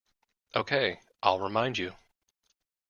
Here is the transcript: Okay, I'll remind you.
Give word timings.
Okay, 0.55 0.99
I'll 1.21 1.39
remind 1.39 1.77
you. 1.77 1.93